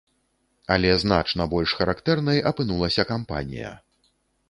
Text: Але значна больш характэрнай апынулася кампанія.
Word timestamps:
Але 0.75 0.93
значна 1.03 1.47
больш 1.53 1.75
характэрнай 1.83 2.43
апынулася 2.55 3.09
кампанія. 3.15 3.71